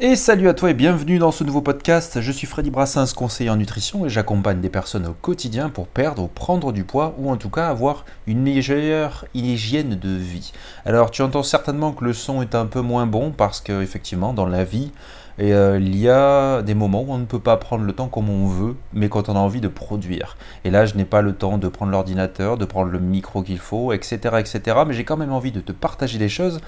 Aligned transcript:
Et 0.00 0.14
salut 0.14 0.48
à 0.48 0.54
toi 0.54 0.70
et 0.70 0.74
bienvenue 0.74 1.18
dans 1.18 1.32
ce 1.32 1.42
nouveau 1.42 1.60
podcast. 1.60 2.20
Je 2.20 2.30
suis 2.30 2.46
Freddy 2.46 2.70
Brassens, 2.70 3.14
conseiller 3.16 3.50
en 3.50 3.56
nutrition 3.56 4.06
et 4.06 4.08
j'accompagne 4.08 4.60
des 4.60 4.68
personnes 4.68 5.08
au 5.08 5.12
quotidien 5.12 5.70
pour 5.70 5.88
perdre 5.88 6.22
ou 6.22 6.28
prendre 6.28 6.70
du 6.70 6.84
poids 6.84 7.16
ou 7.18 7.32
en 7.32 7.36
tout 7.36 7.50
cas 7.50 7.66
avoir 7.66 8.04
une 8.28 8.40
meilleure 8.40 9.24
hygiène 9.34 9.98
de 9.98 10.10
vie. 10.10 10.52
Alors 10.86 11.10
tu 11.10 11.22
entends 11.22 11.42
certainement 11.42 11.90
que 11.90 12.04
le 12.04 12.12
son 12.12 12.42
est 12.42 12.54
un 12.54 12.66
peu 12.66 12.80
moins 12.80 13.06
bon 13.06 13.32
parce 13.32 13.60
qu'effectivement 13.60 14.32
dans 14.32 14.46
la 14.46 14.62
vie, 14.62 14.92
et 15.38 15.52
euh, 15.52 15.78
il 15.78 15.96
y 15.96 16.08
a 16.08 16.62
des 16.62 16.74
moments 16.74 17.02
où 17.02 17.12
on 17.12 17.18
ne 17.18 17.24
peut 17.24 17.38
pas 17.38 17.56
prendre 17.56 17.84
le 17.84 17.92
temps 17.92 18.08
comme 18.08 18.28
on 18.28 18.46
veut, 18.48 18.74
mais 18.92 19.08
quand 19.08 19.28
on 19.28 19.36
a 19.36 19.38
envie 19.38 19.60
de 19.60 19.68
produire. 19.68 20.36
Et 20.64 20.70
là, 20.70 20.84
je 20.84 20.94
n'ai 20.96 21.04
pas 21.04 21.22
le 21.22 21.32
temps 21.32 21.58
de 21.58 21.68
prendre 21.68 21.92
l'ordinateur, 21.92 22.58
de 22.58 22.64
prendre 22.64 22.90
le 22.90 22.98
micro 22.98 23.42
qu'il 23.42 23.60
faut, 23.60 23.92
etc. 23.92 24.18
etc. 24.38 24.78
Mais 24.86 24.94
j'ai 24.94 25.04
quand 25.04 25.16
même 25.16 25.32
envie 25.32 25.52
de 25.52 25.60
te 25.60 25.70
partager 25.70 26.18
des 26.18 26.28
choses. 26.28 26.60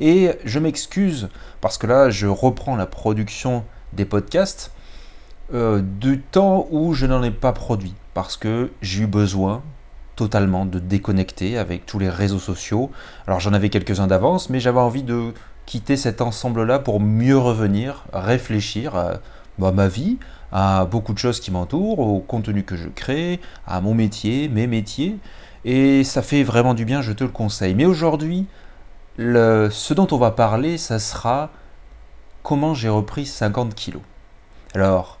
Et 0.00 0.30
je 0.44 0.58
m'excuse 0.58 1.30
parce 1.62 1.78
que 1.78 1.86
là, 1.86 2.10
je 2.10 2.26
reprends 2.26 2.76
la 2.76 2.86
production 2.86 3.64
des 3.94 4.04
podcasts 4.04 4.72
euh, 5.54 5.80
du 5.80 6.20
temps 6.20 6.68
où 6.70 6.92
je 6.92 7.06
n'en 7.06 7.22
ai 7.22 7.30
pas 7.30 7.52
produit. 7.52 7.94
Parce 8.12 8.36
que 8.36 8.70
j'ai 8.82 9.04
eu 9.04 9.06
besoin 9.06 9.62
totalement 10.16 10.66
de 10.66 10.80
déconnecter 10.80 11.56
avec 11.56 11.86
tous 11.86 12.00
les 12.00 12.10
réseaux 12.10 12.40
sociaux. 12.40 12.90
Alors 13.26 13.38
j'en 13.38 13.52
avais 13.52 13.68
quelques-uns 13.70 14.08
d'avance, 14.08 14.50
mais 14.50 14.58
j'avais 14.58 14.80
envie 14.80 15.04
de 15.04 15.32
quitter 15.68 15.98
cet 15.98 16.22
ensemble-là 16.22 16.78
pour 16.78 16.98
mieux 16.98 17.36
revenir, 17.36 18.04
réfléchir 18.14 18.96
à, 18.96 19.18
bah, 19.58 19.70
ma 19.70 19.86
vie, 19.86 20.16
à 20.50 20.86
beaucoup 20.86 21.12
de 21.12 21.18
choses 21.18 21.40
qui 21.40 21.50
m'entourent, 21.50 21.98
au 21.98 22.20
contenu 22.20 22.62
que 22.62 22.74
je 22.74 22.88
crée, 22.88 23.38
à 23.66 23.82
mon 23.82 23.92
métier, 23.92 24.48
mes 24.48 24.66
métiers. 24.66 25.18
Et 25.66 26.04
ça 26.04 26.22
fait 26.22 26.42
vraiment 26.42 26.72
du 26.72 26.86
bien, 26.86 27.02
je 27.02 27.12
te 27.12 27.22
le 27.22 27.28
conseille. 27.28 27.74
Mais 27.74 27.84
aujourd'hui, 27.84 28.46
ce 29.18 29.92
dont 29.92 30.08
on 30.10 30.16
va 30.16 30.30
parler, 30.30 30.78
ça 30.78 30.98
sera 30.98 31.50
comment 32.42 32.72
j'ai 32.72 32.88
repris 32.88 33.26
50 33.26 33.74
kilos. 33.74 34.00
Alors, 34.74 35.18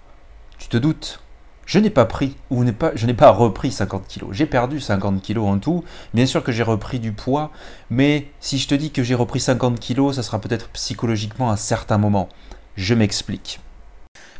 tu 0.58 0.68
te 0.68 0.78
doutes, 0.78 1.20
je 1.68 1.78
n'ai 1.78 1.90
pas 1.90 2.06
pris 2.06 2.34
ou 2.48 2.64
pas, 2.72 2.92
je 2.94 3.06
n'ai 3.06 3.12
pas 3.12 3.30
repris 3.30 3.70
50 3.70 4.08
kilos. 4.08 4.30
J'ai 4.32 4.46
perdu 4.46 4.80
50 4.80 5.20
kilos 5.20 5.46
en 5.46 5.58
tout. 5.58 5.84
Bien 6.14 6.24
sûr 6.24 6.42
que 6.42 6.50
j'ai 6.50 6.62
repris 6.62 6.98
du 6.98 7.12
poids, 7.12 7.50
mais 7.90 8.30
si 8.40 8.56
je 8.56 8.66
te 8.66 8.74
dis 8.74 8.90
que 8.90 9.02
j'ai 9.02 9.14
repris 9.14 9.38
50 9.38 9.78
kilos, 9.78 10.16
ça 10.16 10.22
sera 10.22 10.40
peut-être 10.40 10.70
psychologiquement 10.70 11.50
un 11.50 11.56
certain 11.56 11.98
moment. 11.98 12.30
Je 12.76 12.94
m'explique. 12.94 13.60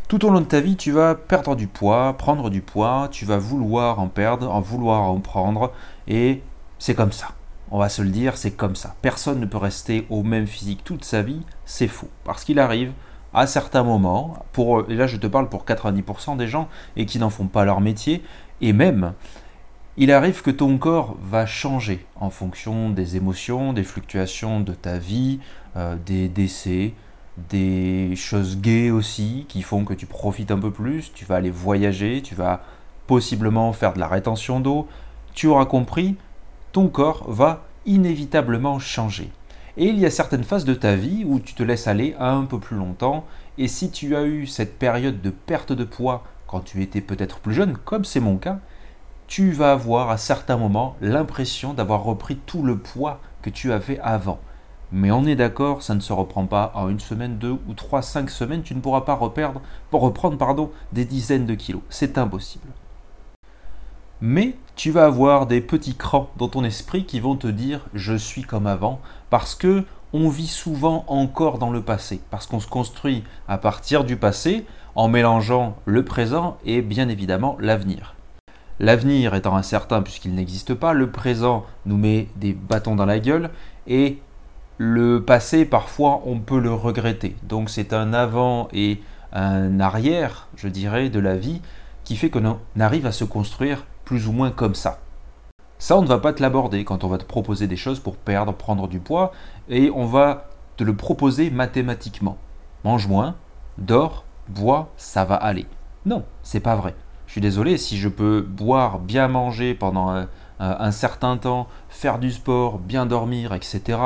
Tout 0.08 0.24
au 0.24 0.30
long 0.30 0.40
de 0.40 0.46
ta 0.46 0.60
vie, 0.60 0.76
tu 0.76 0.90
vas 0.90 1.14
perdre 1.14 1.54
du 1.54 1.66
poids, 1.66 2.16
prendre 2.16 2.48
du 2.48 2.62
poids, 2.62 3.08
tu 3.10 3.26
vas 3.26 3.36
vouloir 3.36 4.00
en 4.00 4.08
perdre, 4.08 4.50
en 4.50 4.62
vouloir 4.62 5.02
en 5.02 5.20
prendre, 5.20 5.70
et 6.06 6.40
c'est 6.78 6.94
comme 6.94 7.12
ça. 7.12 7.32
On 7.70 7.78
va 7.78 7.90
se 7.90 8.00
le 8.00 8.08
dire, 8.08 8.38
c'est 8.38 8.52
comme 8.52 8.74
ça. 8.74 8.94
Personne 9.02 9.38
ne 9.38 9.44
peut 9.44 9.58
rester 9.58 10.06
au 10.08 10.22
même 10.22 10.46
physique 10.46 10.82
toute 10.82 11.04
sa 11.04 11.20
vie, 11.20 11.42
c'est 11.66 11.88
faux. 11.88 12.08
Parce 12.24 12.44
qu'il 12.44 12.58
arrive 12.58 12.92
à 13.34 13.46
certains 13.46 13.82
moments, 13.82 14.44
pour, 14.52 14.90
et 14.90 14.94
là 14.94 15.06
je 15.06 15.16
te 15.16 15.26
parle 15.26 15.48
pour 15.48 15.64
90% 15.64 16.36
des 16.36 16.48
gens 16.48 16.68
et 16.96 17.06
qui 17.06 17.18
n'en 17.18 17.30
font 17.30 17.46
pas 17.46 17.64
leur 17.64 17.80
métier, 17.80 18.22
et 18.60 18.72
même, 18.72 19.12
il 19.96 20.12
arrive 20.12 20.42
que 20.42 20.50
ton 20.50 20.78
corps 20.78 21.16
va 21.20 21.44
changer 21.44 22.06
en 22.16 22.30
fonction 22.30 22.90
des 22.90 23.16
émotions, 23.16 23.72
des 23.72 23.82
fluctuations 23.82 24.60
de 24.60 24.72
ta 24.72 24.98
vie, 24.98 25.40
euh, 25.76 25.96
des 26.06 26.28
décès, 26.28 26.94
des 27.50 28.14
choses 28.16 28.60
gaies 28.60 28.90
aussi 28.90 29.46
qui 29.48 29.62
font 29.62 29.84
que 29.84 29.94
tu 29.94 30.06
profites 30.06 30.50
un 30.50 30.58
peu 30.58 30.70
plus, 30.70 31.12
tu 31.12 31.24
vas 31.24 31.36
aller 31.36 31.50
voyager, 31.50 32.22
tu 32.22 32.34
vas 32.34 32.62
possiblement 33.06 33.72
faire 33.72 33.92
de 33.92 33.98
la 33.98 34.08
rétention 34.08 34.60
d'eau, 34.60 34.86
tu 35.34 35.46
auras 35.46 35.66
compris, 35.66 36.16
ton 36.72 36.88
corps 36.88 37.24
va 37.28 37.64
inévitablement 37.86 38.78
changer. 38.78 39.30
Et 39.80 39.86
il 39.86 39.98
y 40.00 40.06
a 40.06 40.10
certaines 40.10 40.42
phases 40.42 40.64
de 40.64 40.74
ta 40.74 40.96
vie 40.96 41.24
où 41.24 41.38
tu 41.38 41.54
te 41.54 41.62
laisses 41.62 41.86
aller 41.86 42.16
un 42.18 42.44
peu 42.46 42.58
plus 42.58 42.76
longtemps. 42.76 43.24
Et 43.58 43.68
si 43.68 43.92
tu 43.92 44.16
as 44.16 44.24
eu 44.24 44.44
cette 44.48 44.76
période 44.76 45.22
de 45.22 45.30
perte 45.30 45.72
de 45.72 45.84
poids 45.84 46.24
quand 46.48 46.58
tu 46.58 46.82
étais 46.82 47.00
peut-être 47.00 47.38
plus 47.38 47.54
jeune, 47.54 47.76
comme 47.84 48.04
c'est 48.04 48.18
mon 48.18 48.38
cas, 48.38 48.58
tu 49.28 49.52
vas 49.52 49.70
avoir 49.70 50.10
à 50.10 50.16
certains 50.16 50.56
moments 50.56 50.96
l'impression 51.00 51.75
d'avoir 51.75 52.03
repris 52.03 52.34
tout 52.44 52.64
le 52.64 52.76
poids 52.76 53.20
que 53.41 53.50
tu 53.50 53.70
avais 53.70 54.00
avant. 54.00 54.41
Mais 54.91 55.12
on 55.12 55.25
est 55.26 55.36
d'accord, 55.36 55.82
ça 55.84 55.94
ne 55.94 56.00
se 56.00 56.12
reprend 56.12 56.47
pas 56.47 56.72
en 56.74 56.88
une 56.88 56.98
semaine, 56.98 57.38
deux 57.38 57.56
ou 57.69 57.74
trois, 57.74 58.03
cinq 58.03 58.30
semaines, 58.30 58.62
tu 58.62 58.74
ne 58.74 58.80
pourras 58.80 59.03
pas 59.03 59.14
reperdre, 59.14 59.60
reprendre 59.92 60.38
pardon, 60.38 60.72
des 60.92 61.04
dizaines 61.04 61.47
de 61.47 61.54
kilos. 61.54 61.82
C'est 61.88 62.19
impossible. 62.19 62.66
Mais 64.20 64.56
tu 64.74 64.90
vas 64.90 65.06
avoir 65.06 65.46
des 65.46 65.60
petits 65.60 65.94
crans 65.94 66.30
dans 66.36 66.48
ton 66.48 66.64
esprit 66.64 67.04
qui 67.04 67.20
vont 67.20 67.36
te 67.36 67.46
dire 67.46 67.86
je 67.94 68.14
suis 68.14 68.42
comme 68.42 68.66
avant 68.66 69.00
parce 69.30 69.54
que 69.54 69.84
on 70.12 70.28
vit 70.28 70.48
souvent 70.48 71.04
encore 71.06 71.58
dans 71.58 71.70
le 71.70 71.82
passé 71.82 72.20
parce 72.30 72.46
qu'on 72.46 72.60
se 72.60 72.66
construit 72.66 73.22
à 73.46 73.58
partir 73.58 74.04
du 74.04 74.16
passé 74.16 74.64
en 74.96 75.06
mélangeant 75.06 75.76
le 75.84 76.04
présent 76.04 76.56
et 76.64 76.82
bien 76.82 77.08
évidemment 77.08 77.56
l'avenir. 77.60 78.14
L'avenir 78.80 79.34
étant 79.34 79.56
incertain 79.56 80.02
puisqu'il 80.02 80.34
n'existe 80.34 80.74
pas, 80.74 80.92
le 80.92 81.10
présent 81.10 81.64
nous 81.86 81.96
met 81.96 82.28
des 82.36 82.52
bâtons 82.54 82.96
dans 82.96 83.06
la 83.06 83.20
gueule 83.20 83.50
et 83.86 84.18
le 84.78 85.22
passé 85.22 85.64
parfois 85.64 86.22
on 86.24 86.40
peut 86.40 86.60
le 86.60 86.72
regretter. 86.72 87.36
Donc 87.44 87.70
c'est 87.70 87.92
un 87.92 88.12
avant 88.12 88.68
et 88.72 89.00
un 89.32 89.78
arrière, 89.78 90.48
je 90.56 90.68
dirais, 90.68 91.08
de 91.08 91.20
la 91.20 91.36
vie 91.36 91.60
qui 92.04 92.16
fait 92.16 92.30
qu'on 92.30 92.58
arrive 92.80 93.04
à 93.04 93.12
se 93.12 93.24
construire 93.24 93.84
plus 94.08 94.26
ou 94.26 94.32
moins 94.32 94.50
comme 94.50 94.74
ça. 94.74 95.00
Ça, 95.78 95.98
on 95.98 96.00
ne 96.00 96.06
va 96.06 96.19
pas 96.19 96.32
te 96.32 96.41
l'aborder 96.41 96.82
quand 96.82 97.04
on 97.04 97.08
va 97.08 97.19
te 97.19 97.26
proposer 97.26 97.66
des 97.66 97.76
choses 97.76 98.00
pour 98.00 98.16
perdre, 98.16 98.54
prendre 98.54 98.88
du 98.88 99.00
poids, 99.00 99.32
et 99.69 99.91
on 99.94 100.06
va 100.06 100.48
te 100.78 100.82
le 100.82 100.96
proposer 100.96 101.50
mathématiquement. 101.50 102.38
Mange 102.84 103.06
moins, 103.06 103.36
dors, 103.76 104.24
bois, 104.48 104.88
ça 104.97 105.26
va 105.26 105.34
aller. 105.34 105.66
Non, 106.06 106.24
c'est 106.42 106.60
pas 106.60 106.74
vrai. 106.74 106.94
Je 107.26 107.32
suis 107.32 107.42
désolé, 107.42 107.76
si 107.76 107.98
je 107.98 108.08
peux 108.08 108.41
boire, 108.41 108.98
bien 108.98 109.28
manger 109.28 109.74
pendant 109.74 110.08
un, 110.08 110.28
un 110.58 110.91
certain 110.91 111.36
temps, 111.36 111.68
faire 111.91 112.18
du 112.18 112.32
sport, 112.32 112.78
bien 112.78 113.04
dormir, 113.04 113.52
etc., 113.52 113.98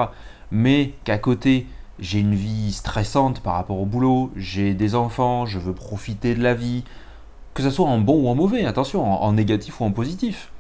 mais 0.50 0.94
qu'à 1.04 1.18
côté, 1.18 1.68
j'ai 2.00 2.18
une 2.18 2.34
vie 2.34 2.72
stressante 2.72 3.38
par 3.38 3.54
rapport 3.54 3.78
au 3.78 3.86
boulot, 3.86 4.32
j'ai 4.34 4.74
des 4.74 4.96
enfants, 4.96 5.46
je 5.46 5.60
veux 5.60 5.74
profiter 5.74 6.34
de 6.34 6.42
la 6.42 6.54
vie, 6.54 6.82
que 7.54 7.62
ce 7.62 7.70
soit 7.70 7.86
en 7.86 7.98
bon 7.98 8.24
ou 8.24 8.28
en 8.28 8.34
mauvais, 8.34 8.64
attention, 8.64 9.04
en, 9.04 9.32
négatif 9.32 9.80
ou 9.80 9.84
en 9.84 9.92
positif. 9.92 10.52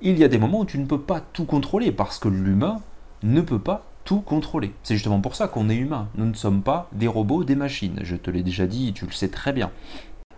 Il 0.00 0.18
y 0.18 0.24
a 0.24 0.28
des 0.28 0.38
moments 0.38 0.60
où 0.60 0.64
tu 0.64 0.78
ne 0.78 0.86
peux 0.86 1.00
pas 1.00 1.20
tout 1.20 1.44
contrôler 1.44 1.92
parce 1.92 2.18
que 2.18 2.28
l'humain 2.28 2.80
ne 3.22 3.40
peut 3.40 3.58
pas 3.58 3.84
tout 4.04 4.20
contrôler. 4.20 4.72
C'est 4.82 4.94
justement 4.94 5.20
pour 5.20 5.34
ça 5.34 5.48
qu'on 5.48 5.68
est 5.68 5.76
humain. 5.76 6.08
Nous 6.14 6.24
ne 6.24 6.34
sommes 6.34 6.62
pas 6.62 6.88
des 6.92 7.08
robots, 7.08 7.44
des 7.44 7.56
machines. 7.56 8.00
Je 8.02 8.16
te 8.16 8.30
l'ai 8.30 8.42
déjà 8.42 8.66
dit 8.66 8.92
tu 8.92 9.04
le 9.04 9.12
sais 9.12 9.28
très 9.28 9.52
bien. 9.52 9.70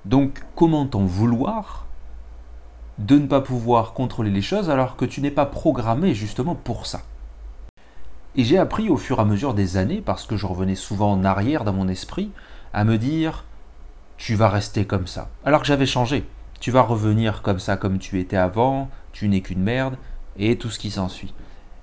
Donc 0.04 0.42
comment 0.56 0.86
t'en 0.86 1.04
vouloir 1.04 1.86
de 2.98 3.18
ne 3.18 3.26
pas 3.26 3.40
pouvoir 3.40 3.92
contrôler 3.92 4.30
les 4.30 4.42
choses 4.42 4.68
alors 4.68 4.96
que 4.96 5.04
tu 5.04 5.20
n'es 5.20 5.30
pas 5.30 5.46
programmé 5.46 6.14
justement 6.14 6.56
pour 6.56 6.86
ça? 6.86 7.02
Et 8.34 8.44
j'ai 8.44 8.58
appris 8.58 8.88
au 8.88 8.96
fur 8.96 9.18
et 9.18 9.22
à 9.22 9.24
mesure 9.26 9.52
des 9.52 9.76
années, 9.76 10.00
parce 10.04 10.24
que 10.24 10.36
je 10.36 10.46
revenais 10.46 10.74
souvent 10.74 11.12
en 11.12 11.24
arrière 11.24 11.64
dans 11.64 11.74
mon 11.74 11.86
esprit, 11.88 12.30
à 12.72 12.84
me 12.84 12.96
dire 12.96 13.44
tu 14.16 14.34
vas 14.34 14.48
rester 14.48 14.84
comme 14.84 15.06
ça. 15.06 15.28
Alors 15.44 15.60
que 15.60 15.66
j'avais 15.66 15.86
changé. 15.86 16.24
Tu 16.60 16.70
vas 16.70 16.82
revenir 16.82 17.42
comme 17.42 17.58
ça, 17.58 17.76
comme 17.76 17.98
tu 17.98 18.20
étais 18.20 18.36
avant, 18.36 18.88
tu 19.12 19.28
n'es 19.28 19.40
qu'une 19.40 19.62
merde, 19.62 19.96
et 20.36 20.56
tout 20.56 20.70
ce 20.70 20.78
qui 20.78 20.90
s'ensuit. 20.90 21.34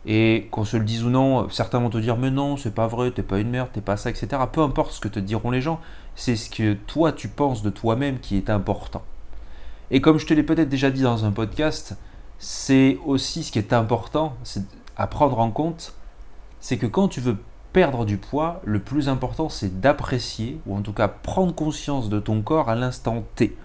Et 0.06 0.48
qu'on 0.52 0.64
se 0.64 0.78
le 0.78 0.86
dise 0.86 1.04
ou 1.04 1.10
non, 1.10 1.50
certains 1.50 1.80
vont 1.80 1.90
te 1.90 1.98
dire 1.98 2.18
mais 2.18 2.32
non, 2.32 2.56
c'est 2.58 2.74
pas 2.74 2.88
vrai, 2.88 3.12
t'es 3.12 3.24
pas 3.24 3.40
une 3.40 3.50
merde, 3.50 3.70
t'es 3.74 3.82
pas 3.82 3.98
ça, 3.98 4.10
etc. 4.10 4.28
Peu 4.52 4.62
importe 4.62 4.94
ce 4.94 5.00
que 5.00 5.10
te 5.10 5.20
diront 5.20 5.52
les 5.52 5.62
gens, 5.62 5.82
c'est 6.16 6.36
ce 6.36 6.50
que 6.50 6.74
toi 6.74 7.12
tu 7.12 7.28
penses 7.28 7.62
de 7.62 7.70
toi-même 7.70 8.20
qui 8.20 8.38
est 8.38 8.50
important. 8.50 9.04
Et 9.92 10.02
comme 10.02 10.18
je 10.18 10.26
te 10.26 10.34
l'ai 10.34 10.44
peut-être 10.44 10.70
déjà 10.70 10.92
dit 10.92 11.02
dans 11.02 11.26
un 11.26 11.32
podcast, 11.32 11.98
c'est 12.38 12.98
aussi 13.06 13.44
ce 13.44 13.52
qui 13.52 13.60
est 13.60 13.74
important 13.74 14.36
à 14.96 15.08
prendre 15.08 15.40
en 15.40 15.52
compte, 15.52 15.94
c'est 16.60 16.78
que 16.78 16.88
quand 16.88 17.08
tu 17.08 17.20
veux 17.20 17.38
perdre 17.74 18.06
du 18.06 18.18
poids, 18.18 18.62
le 18.66 18.80
plus 18.80 19.09
important 19.09 19.50
c'est 19.50 19.80
d'apprécier, 19.80 20.59
ou 20.66 20.75
en 20.75 20.81
tout 20.81 20.94
cas 20.94 21.07
prendre 21.07 21.54
conscience 21.54 22.10
de 22.10 22.19
ton 22.19 22.42
corps 22.42 22.69
à 22.69 22.75
l'instant 22.75 23.24
T. 23.36 23.56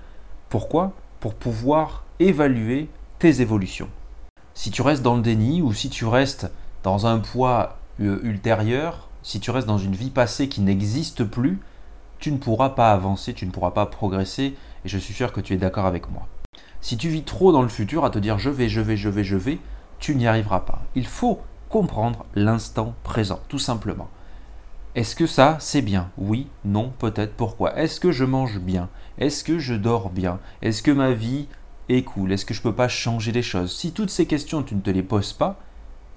Pourquoi? 0.49 0.93
Pour 1.21 1.35
pouvoir 1.35 2.05
évaluer 2.21 2.89
tes 3.19 3.41
évolutions. 3.41 3.89
Si 4.55 4.71
tu 4.71 4.83
restes 4.83 5.03
dans 5.03 5.17
le 5.17 5.23
déni 5.23 5.63
ou 5.63 5.73
si 5.73 5.91
tu 5.91 6.05
restes 6.05 6.51
dans 6.83 7.07
un 7.07 7.19
poids 7.19 7.79
euh, 8.01 8.21
ultérieur, 8.23 9.09
si 9.23 9.41
tu 9.41 9.51
restes 9.51 9.67
dans 9.67 9.79
une 9.79 9.95
vie 9.95 10.11
passée 10.11 10.49
qui 10.49 10.61
n'existe 10.61 11.25
plus, 11.25 11.59
tu 12.19 12.31
ne 12.31 12.39
pourras 12.39 12.71
pas 12.71 12.93
avancer, 12.93 13.35
tu 13.35 13.47
ne 13.47 13.51
pourras 13.51 13.73
pas 13.73 13.87
progresser, 13.87 14.55
et 14.85 14.89
je 14.89 14.99
suis 14.99 15.15
sûr 15.15 15.33
que 15.33 15.41
tu 15.41 15.55
es 15.55 15.57
d'accord 15.57 15.87
avec 15.87 16.11
moi. 16.11 16.27
Si 16.81 16.97
tu 16.97 17.09
vis 17.09 17.23
trop 17.23 17.51
dans 17.51 17.63
le 17.63 17.69
futur 17.69 18.05
à 18.05 18.11
te 18.11 18.19
dire 18.19 18.39
je 18.39 18.51
vais, 18.51 18.69
je 18.69 18.81
vais, 18.81 18.97
je 18.97 19.09
vais, 19.09 19.25
je 19.25 19.37
vais, 19.37 19.59
tu 19.99 20.15
n'y 20.15 20.27
arriveras 20.27 20.61
pas. 20.61 20.83
Il 20.95 21.07
faut 21.07 21.41
comprendre 21.75 22.25
l'instant 22.37 22.95
présent, 23.03 23.41
tout 23.49 23.59
simplement. 23.59 24.09
Est-ce 24.95 25.17
que 25.17 25.27
ça, 25.27 25.57
c'est 25.59 25.83
bien? 25.83 26.09
Oui, 26.17 26.47
non, 26.65 26.93
peut-être, 27.01 27.35
pourquoi? 27.35 27.77
Est-ce 27.77 27.99
que 27.99 28.13
je 28.13 28.25
mange 28.25 28.61
bien? 28.61 28.89
Est-ce 29.19 29.43
que 29.43 29.59
je 29.59 29.75
dors 29.75 30.11
bien? 30.11 30.39
Est-ce 30.63 30.85
que 30.85 30.93
ma 30.93 31.11
vie 31.11 31.49
est 31.89 32.05
cool? 32.05 32.31
Est-ce 32.31 32.45
que 32.45 32.55
je 32.55 32.61
ne 32.61 32.63
peux 32.63 32.77
pas 32.77 32.87
changer 32.87 33.33
les 33.33 33.43
choses? 33.43 33.77
Si 33.77 33.91
toutes 33.91 34.11
ces 34.11 34.27
questions, 34.27 34.63
tu 34.63 34.77
ne 34.77 34.83
te 34.83 34.91
les 34.91 35.03
poses 35.03 35.33
pas, 35.33 35.59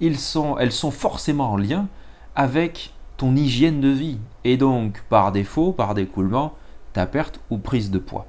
elles 0.00 0.16
sont 0.16 0.92
forcément 0.92 1.50
en 1.50 1.56
lien 1.56 1.88
avec 2.36 2.94
ton 3.16 3.34
hygiène 3.34 3.80
de 3.80 3.88
vie. 3.88 4.20
Et 4.44 4.58
donc 4.58 5.02
par 5.08 5.32
défaut, 5.32 5.72
par 5.72 5.94
découlement, 5.94 6.54
ta 6.92 7.06
perte 7.06 7.40
ou 7.50 7.58
prise 7.58 7.90
de 7.90 7.98
poids. 7.98 8.28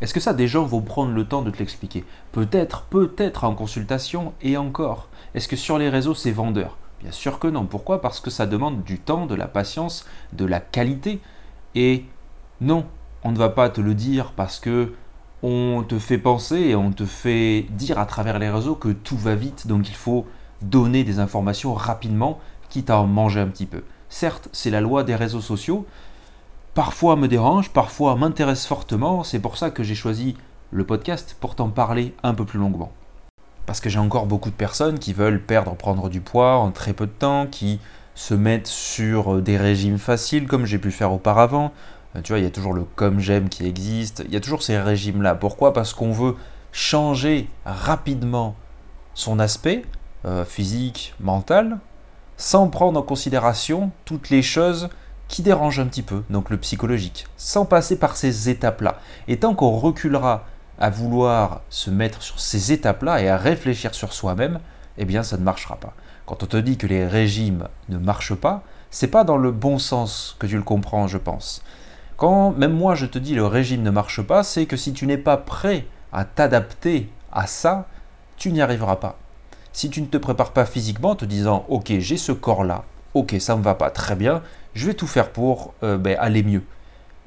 Est-ce 0.00 0.14
que 0.14 0.20
ça, 0.20 0.32
des 0.32 0.48
gens 0.48 0.64
vont 0.64 0.80
prendre 0.80 1.12
le 1.12 1.24
temps 1.24 1.42
de 1.42 1.50
te 1.50 1.58
l'expliquer? 1.58 2.04
Peut-être, 2.32 2.82
peut-être 2.84 3.44
en 3.44 3.54
consultation 3.54 4.32
et 4.40 4.56
encore. 4.56 5.08
Est-ce 5.34 5.48
que 5.48 5.56
sur 5.56 5.78
les 5.78 5.88
réseaux, 5.88 6.14
c'est 6.14 6.30
vendeur? 6.30 6.78
Bien 7.02 7.12
sûr 7.12 7.38
que 7.38 7.48
non. 7.48 7.66
Pourquoi? 7.66 8.00
Parce 8.00 8.20
que 8.20 8.30
ça 8.30 8.46
demande 8.46 8.82
du 8.82 8.98
temps, 8.98 9.26
de 9.26 9.34
la 9.34 9.48
patience, 9.48 10.06
de 10.32 10.44
la 10.44 10.60
qualité. 10.60 11.20
Et 11.74 12.04
non, 12.60 12.86
on 13.24 13.32
ne 13.32 13.38
va 13.38 13.50
pas 13.50 13.68
te 13.68 13.80
le 13.80 13.94
dire 13.94 14.32
parce 14.32 14.58
que 14.58 14.92
on 15.42 15.84
te 15.86 15.98
fait 15.98 16.18
penser 16.18 16.56
et 16.56 16.74
on 16.74 16.92
te 16.92 17.06
fait 17.06 17.66
dire 17.70 17.98
à 17.98 18.06
travers 18.06 18.38
les 18.38 18.50
réseaux 18.50 18.74
que 18.74 18.90
tout 18.90 19.16
va 19.16 19.34
vite, 19.34 19.66
donc 19.66 19.88
il 19.88 19.94
faut 19.94 20.26
donner 20.60 21.02
des 21.04 21.18
informations 21.18 21.72
rapidement, 21.72 22.38
quitte 22.68 22.90
à 22.90 22.98
en 22.98 23.06
manger 23.06 23.40
un 23.40 23.48
petit 23.48 23.64
peu. 23.64 23.82
Certes, 24.10 24.50
c'est 24.52 24.70
la 24.70 24.82
loi 24.82 25.02
des 25.02 25.14
réseaux 25.14 25.40
sociaux, 25.40 25.86
parfois 26.74 27.16
me 27.16 27.28
dérange, 27.28 27.70
parfois 27.70 28.16
m'intéresse 28.16 28.66
fortement, 28.66 29.24
c'est 29.24 29.38
pour 29.38 29.56
ça 29.56 29.70
que 29.70 29.82
j'ai 29.82 29.94
choisi 29.94 30.36
le 30.70 30.84
podcast 30.84 31.36
pour 31.40 31.54
t'en 31.54 31.68
parler 31.68 32.14
un 32.22 32.34
peu 32.34 32.44
plus 32.44 32.58
longuement. 32.58 32.92
Parce 33.66 33.80
que 33.80 33.90
j'ai 33.90 33.98
encore 33.98 34.26
beaucoup 34.26 34.50
de 34.50 34.54
personnes 34.54 34.98
qui 34.98 35.12
veulent 35.12 35.42
perdre, 35.42 35.74
prendre 35.74 36.08
du 36.08 36.20
poids 36.20 36.56
en 36.56 36.70
très 36.70 36.92
peu 36.92 37.06
de 37.06 37.12
temps, 37.12 37.46
qui 37.46 37.80
se 38.14 38.34
mettent 38.34 38.66
sur 38.66 39.40
des 39.40 39.56
régimes 39.56 39.98
faciles 39.98 40.46
comme 40.46 40.66
j'ai 40.66 40.78
pu 40.78 40.90
faire 40.90 41.12
auparavant, 41.12 41.72
euh, 42.16 42.22
tu 42.22 42.32
vois, 42.32 42.38
il 42.38 42.44
y 42.44 42.46
a 42.46 42.50
toujours 42.50 42.72
le 42.72 42.84
comme 42.96 43.20
j'aime 43.20 43.48
qui 43.48 43.66
existe. 43.66 44.22
Il 44.26 44.32
y 44.32 44.36
a 44.36 44.40
toujours 44.40 44.62
ces 44.62 44.78
régimes-là. 44.78 45.34
Pourquoi? 45.34 45.72
Parce 45.72 45.94
qu'on 45.94 46.12
veut 46.12 46.36
changer 46.72 47.48
rapidement 47.64 48.54
son 49.14 49.38
aspect 49.38 49.84
euh, 50.24 50.44
physique, 50.44 51.14
mental, 51.20 51.78
sans 52.36 52.68
prendre 52.68 52.98
en 52.98 53.02
considération 53.02 53.90
toutes 54.04 54.30
les 54.30 54.42
choses 54.42 54.88
qui 55.30 55.42
dérangent 55.42 55.78
un 55.78 55.86
petit 55.86 56.02
peu, 56.02 56.24
donc 56.28 56.50
le 56.50 56.56
psychologique, 56.56 57.26
sans 57.36 57.64
passer 57.64 57.96
par 57.96 58.16
ces 58.16 58.50
étapes-là. 58.50 58.98
Et 59.28 59.38
tant 59.38 59.54
qu'on 59.54 59.70
reculera 59.70 60.44
à 60.80 60.90
vouloir 60.90 61.60
se 61.70 61.88
mettre 61.88 62.20
sur 62.20 62.40
ces 62.40 62.72
étapes-là 62.72 63.22
et 63.22 63.28
à 63.28 63.36
réfléchir 63.36 63.94
sur 63.94 64.12
soi-même, 64.12 64.58
eh 64.98 65.04
bien 65.04 65.22
ça 65.22 65.38
ne 65.38 65.44
marchera 65.44 65.76
pas. 65.76 65.94
Quand 66.26 66.42
on 66.42 66.46
te 66.46 66.56
dit 66.56 66.76
que 66.76 66.88
les 66.88 67.06
régimes 67.06 67.68
ne 67.88 67.96
marchent 67.96 68.34
pas, 68.34 68.64
c'est 68.90 69.06
pas 69.06 69.22
dans 69.22 69.36
le 69.36 69.52
bon 69.52 69.78
sens 69.78 70.34
que 70.40 70.48
tu 70.48 70.56
le 70.56 70.64
comprends, 70.64 71.06
je 71.06 71.18
pense. 71.18 71.62
Quand 72.16 72.50
même 72.50 72.72
moi 72.72 72.96
je 72.96 73.06
te 73.06 73.18
dis 73.18 73.36
le 73.36 73.46
régime 73.46 73.82
ne 73.82 73.90
marche 73.90 74.22
pas, 74.22 74.42
c'est 74.42 74.66
que 74.66 74.76
si 74.76 74.92
tu 74.92 75.06
n'es 75.06 75.16
pas 75.16 75.36
prêt 75.36 75.86
à 76.12 76.24
t'adapter 76.24 77.08
à 77.30 77.46
ça, 77.46 77.86
tu 78.36 78.50
n'y 78.50 78.62
arriveras 78.62 78.96
pas. 78.96 79.16
Si 79.72 79.90
tu 79.90 80.02
ne 80.02 80.06
te 80.06 80.16
prépares 80.16 80.52
pas 80.52 80.66
physiquement 80.66 81.10
en 81.10 81.16
te 81.16 81.24
disant 81.24 81.64
ok 81.68 81.92
j'ai 82.00 82.16
ce 82.16 82.32
corps 82.32 82.64
là, 82.64 82.84
ok 83.14 83.36
ça 83.38 83.56
me 83.56 83.62
va 83.62 83.74
pas 83.74 83.90
très 83.90 84.16
bien, 84.16 84.42
je 84.74 84.86
vais 84.86 84.94
tout 84.94 85.06
faire 85.06 85.30
pour 85.30 85.74
euh, 85.82 85.98
ben, 85.98 86.16
aller 86.18 86.42
mieux. 86.42 86.62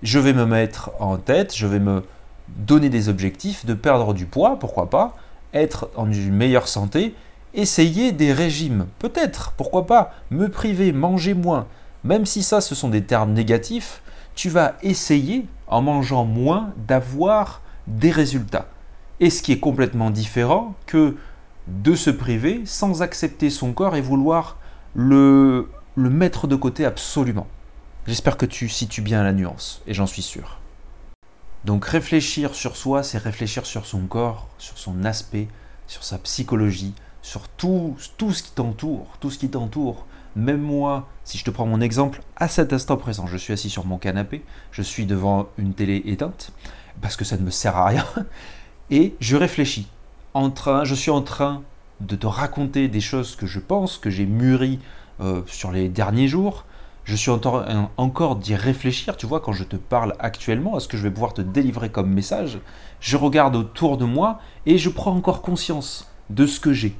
Je 0.02 0.20
vais 0.20 0.34
me 0.34 0.46
mettre 0.46 0.92
en 1.00 1.18
tête, 1.18 1.56
je 1.56 1.68
vais 1.68 1.80
me 1.80 2.04
donner 2.50 2.90
des 2.90 3.10
objectifs 3.10 3.66
de 3.66 3.74
perdre 3.74 4.14
du 4.14 4.26
poids, 4.26 4.60
pourquoi 4.60 4.90
pas, 4.90 5.16
être 5.54 5.90
en 5.96 6.12
une 6.12 6.34
meilleure 6.34 6.68
santé, 6.68 7.16
essayer 7.54 8.12
des 8.12 8.34
régimes, 8.34 8.88
peut-être, 9.00 9.54
pourquoi 9.56 9.86
pas, 9.86 10.14
me 10.32 10.50
priver, 10.50 10.92
manger 10.92 11.34
moins, 11.34 11.68
même 12.04 12.26
si 12.26 12.44
ça 12.44 12.62
ce 12.62 12.76
sont 12.76 12.90
des 12.90 13.04
termes 13.04 13.34
négatifs, 13.34 14.02
tu 14.36 14.50
vas 14.50 14.76
essayer, 14.82 15.46
en 15.68 15.82
mangeant 15.82 16.26
moins, 16.26 16.74
d'avoir 16.88 17.62
des 17.88 18.12
résultats. 18.12 18.68
Et 19.20 19.30
ce 19.30 19.42
qui 19.42 19.52
est 19.52 19.60
complètement 19.60 20.10
différent 20.10 20.74
que 20.86 21.16
de 21.68 21.96
se 21.96 22.10
priver 22.10 22.64
sans 22.66 23.02
accepter 23.02 23.50
son 23.50 23.74
corps 23.74 23.96
et 23.96 24.02
vouloir 24.02 24.58
le, 24.96 25.70
mettre 25.96 26.48
de 26.48 26.56
côté 26.56 26.86
absolument. 26.86 27.48
J'espère 28.08 28.38
que 28.38 28.46
tu 28.46 28.70
situes 28.70 29.02
bien 29.02 29.24
la 29.24 29.34
nuance, 29.34 29.82
et 29.88 29.94
j'en 29.94 30.08
suis 30.08 30.22
sûr. 30.22 30.60
Donc 31.66 31.86
réfléchir 31.86 32.56
sur 32.56 32.76
soi, 32.76 33.04
c'est 33.04 33.18
réfléchir 33.18 33.66
sur 33.66 33.86
son 33.86 34.02
corps, 34.02 34.50
sur 34.58 34.78
son 34.78 35.06
aspect, 35.06 35.48
sur 35.88 36.04
sa 36.04 36.18
psychologie, 36.18 36.94
sur 37.22 37.48
tout, 37.48 37.96
tout 38.18 38.34
ce 38.34 38.44
qui 38.44 38.52
t'entoure, 38.52 39.08
tout 39.22 39.32
ce 39.32 39.38
qui 39.38 39.50
t'entoure, 39.50 40.06
même 40.36 40.62
moi, 40.62 41.08
si 41.24 41.38
je 41.38 41.46
te 41.46 41.52
prends 41.52 41.66
mon 41.66 41.80
exemple, 41.80 42.22
à 42.36 42.48
cet 42.48 42.74
instant 42.74 42.98
présent, 42.98 43.28
je 43.28 43.38
suis 43.38 43.54
assis 43.54 43.70
sur 43.70 43.86
mon 43.86 43.98
canapé, 43.98 44.44
je 44.72 44.82
suis 44.82 45.06
devant 45.06 45.48
une 45.58 45.74
télé 45.74 46.02
éteinte, 46.06 46.52
parce 47.02 47.16
que 47.16 47.24
ça 47.24 47.38
ne 47.38 47.44
me 47.44 47.52
sert 47.52 47.78
à 47.78 47.88
rien, 47.88 48.06
et 48.90 49.16
je 49.20 49.38
réfléchis. 49.38 49.88
En 50.34 50.50
train, 50.50 50.84
je 50.84 50.96
suis 50.96 51.12
en 51.12 51.22
train 51.22 51.64
de 52.04 52.16
te 52.16 52.28
raconter 52.28 52.88
des 52.88 53.02
choses 53.02 53.36
que 53.36 53.46
je 53.46 53.60
pense, 53.60 53.98
que 53.98 54.10
j'ai 54.10 54.26
mûries 54.26 54.80
euh, 55.22 55.42
sur 55.48 55.72
les 55.72 55.90
derniers 55.90 56.28
jours. 56.28 56.66
Je 57.06 57.16
suis 57.16 57.32
encore 57.32 58.36
d'y 58.38 58.56
réfléchir, 58.56 59.18
tu 59.18 59.26
vois, 59.26 59.42
quand 59.42 59.52
je 59.52 59.66
te 59.66 59.76
parle 59.76 60.16
actuellement, 60.20 60.76
à 60.76 60.80
ce 60.80 60.88
que 60.88 60.96
je 60.96 61.04
vais 61.04 61.12
pouvoir 61.12 61.34
te 61.34 61.42
délivrer 61.42 61.90
comme 61.90 62.10
message? 62.10 62.60
Je 63.02 63.18
regarde 63.18 63.58
autour 63.58 63.98
de 63.98 64.06
moi 64.06 64.40
et 64.66 64.78
je 64.78 64.90
prends 64.90 65.12
encore 65.12 65.42
conscience 65.42 66.10
de 66.30 66.46
ce 66.46 66.62
que 66.62 66.72
j'ai, 66.72 66.96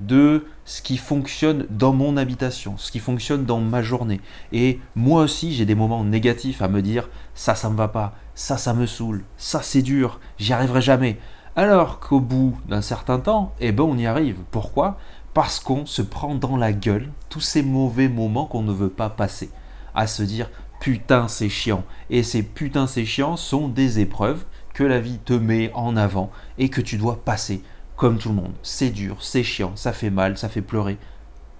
de 0.00 0.44
ce 0.64 0.82
qui 0.82 0.96
fonctionne 0.96 1.66
dans 1.70 1.92
mon 1.92 2.16
habitation, 2.16 2.76
ce 2.78 2.90
qui 2.90 2.98
fonctionne 2.98 3.44
dans 3.44 3.60
ma 3.60 3.80
journée. 3.80 4.20
Et 4.52 4.80
moi 4.96 5.22
aussi, 5.22 5.54
j'ai 5.54 5.66
des 5.66 5.76
moments 5.76 6.02
négatifs 6.02 6.60
à 6.60 6.66
me 6.66 6.82
dire 6.82 7.08
ça, 7.34 7.54
ça 7.54 7.70
me 7.70 7.76
va 7.76 7.86
pas, 7.86 8.16
ça, 8.34 8.56
ça 8.56 8.74
me 8.74 8.86
saoule, 8.86 9.24
ça, 9.36 9.62
c'est 9.62 9.82
dur, 9.82 10.18
j'y 10.36 10.52
arriverai 10.52 10.82
jamais. 10.82 11.18
Alors 11.56 12.00
qu'au 12.00 12.18
bout 12.18 12.58
d'un 12.66 12.82
certain 12.82 13.20
temps, 13.20 13.54
eh 13.60 13.70
ben, 13.70 13.84
on 13.84 13.96
y 13.96 14.06
arrive. 14.06 14.38
Pourquoi? 14.50 14.98
Parce 15.34 15.60
qu'on 15.60 15.86
se 15.86 16.02
prend 16.02 16.34
dans 16.34 16.56
la 16.56 16.72
gueule 16.72 17.12
tous 17.28 17.40
ces 17.40 17.62
mauvais 17.62 18.08
moments 18.08 18.46
qu'on 18.46 18.62
ne 18.62 18.72
veut 18.72 18.88
pas 18.88 19.08
passer. 19.08 19.50
À 19.94 20.08
se 20.08 20.24
dire 20.24 20.50
putain, 20.80 21.28
c'est 21.28 21.48
chiant. 21.48 21.84
Et 22.10 22.24
ces 22.24 22.42
putains, 22.42 22.88
c'est 22.88 23.04
chiant 23.04 23.36
sont 23.36 23.68
des 23.68 24.00
épreuves 24.00 24.44
que 24.74 24.82
la 24.82 24.98
vie 24.98 25.18
te 25.18 25.32
met 25.32 25.70
en 25.74 25.96
avant 25.96 26.32
et 26.58 26.70
que 26.70 26.80
tu 26.80 26.98
dois 26.98 27.24
passer 27.24 27.62
comme 27.94 28.18
tout 28.18 28.30
le 28.30 28.34
monde. 28.34 28.54
C'est 28.64 28.90
dur, 28.90 29.18
c'est 29.20 29.44
chiant, 29.44 29.76
ça 29.76 29.92
fait 29.92 30.10
mal, 30.10 30.36
ça 30.36 30.48
fait 30.48 30.60
pleurer. 30.60 30.98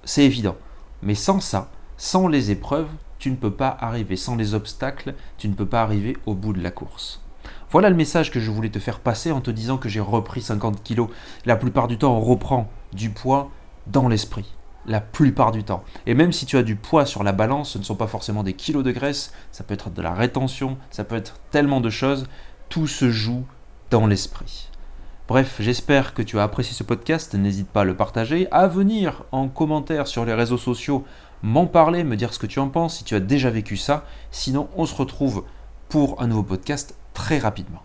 C'est 0.02 0.24
évident. 0.24 0.56
Mais 1.02 1.14
sans 1.14 1.38
ça, 1.38 1.70
sans 1.96 2.26
les 2.26 2.50
épreuves, 2.50 2.90
tu 3.20 3.30
ne 3.30 3.36
peux 3.36 3.52
pas 3.52 3.76
arriver. 3.80 4.16
Sans 4.16 4.34
les 4.34 4.54
obstacles, 4.54 5.14
tu 5.38 5.48
ne 5.48 5.54
peux 5.54 5.66
pas 5.66 5.82
arriver 5.82 6.16
au 6.26 6.34
bout 6.34 6.52
de 6.52 6.62
la 6.62 6.72
course. 6.72 7.22
Voilà 7.74 7.90
le 7.90 7.96
message 7.96 8.30
que 8.30 8.38
je 8.38 8.52
voulais 8.52 8.70
te 8.70 8.78
faire 8.78 9.00
passer 9.00 9.32
en 9.32 9.40
te 9.40 9.50
disant 9.50 9.78
que 9.78 9.88
j'ai 9.88 9.98
repris 9.98 10.40
50 10.40 10.84
kilos. 10.84 11.08
La 11.44 11.56
plupart 11.56 11.88
du 11.88 11.98
temps, 11.98 12.16
on 12.16 12.20
reprend 12.20 12.70
du 12.92 13.10
poids 13.10 13.50
dans 13.88 14.06
l'esprit. 14.06 14.54
La 14.86 15.00
plupart 15.00 15.50
du 15.50 15.64
temps. 15.64 15.82
Et 16.06 16.14
même 16.14 16.30
si 16.30 16.46
tu 16.46 16.56
as 16.56 16.62
du 16.62 16.76
poids 16.76 17.04
sur 17.04 17.24
la 17.24 17.32
balance, 17.32 17.70
ce 17.70 17.78
ne 17.78 17.82
sont 17.82 17.96
pas 17.96 18.06
forcément 18.06 18.44
des 18.44 18.52
kilos 18.52 18.84
de 18.84 18.92
graisse, 18.92 19.32
ça 19.50 19.64
peut 19.64 19.74
être 19.74 19.90
de 19.90 20.02
la 20.02 20.14
rétention, 20.14 20.78
ça 20.92 21.02
peut 21.02 21.16
être 21.16 21.40
tellement 21.50 21.80
de 21.80 21.90
choses. 21.90 22.28
Tout 22.68 22.86
se 22.86 23.10
joue 23.10 23.44
dans 23.90 24.06
l'esprit. 24.06 24.70
Bref, 25.26 25.56
j'espère 25.58 26.14
que 26.14 26.22
tu 26.22 26.38
as 26.38 26.44
apprécié 26.44 26.76
ce 26.76 26.84
podcast. 26.84 27.34
N'hésite 27.34 27.66
pas 27.66 27.80
à 27.80 27.84
le 27.84 27.96
partager, 27.96 28.46
à 28.52 28.68
venir 28.68 29.24
en 29.32 29.48
commentaire 29.48 30.06
sur 30.06 30.24
les 30.24 30.34
réseaux 30.34 30.58
sociaux, 30.58 31.04
m'en 31.42 31.66
parler, 31.66 32.04
me 32.04 32.16
dire 32.16 32.34
ce 32.34 32.38
que 32.38 32.46
tu 32.46 32.60
en 32.60 32.68
penses, 32.68 32.98
si 32.98 33.02
tu 33.02 33.16
as 33.16 33.20
déjà 33.20 33.50
vécu 33.50 33.76
ça. 33.76 34.04
Sinon, 34.30 34.68
on 34.76 34.86
se 34.86 34.94
retrouve 34.94 35.42
pour 35.88 36.22
un 36.22 36.28
nouveau 36.28 36.44
podcast 36.44 36.94
très 37.14 37.38
rapidement. 37.38 37.83